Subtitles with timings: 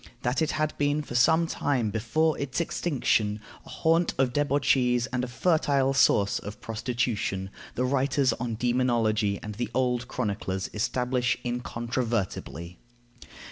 [0.23, 5.23] That it had been for some time before its extinction a haunt of debauchees and
[5.23, 12.79] a fertile source of prostitution, the writers on demonology and the old chroniclers establish incontrovertibly.